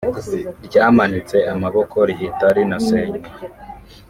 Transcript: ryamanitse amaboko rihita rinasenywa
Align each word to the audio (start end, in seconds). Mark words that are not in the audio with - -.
ryamanitse 0.65 1.37
amaboko 1.53 1.95
rihita 2.07 2.45
rinasenywa 2.57 3.29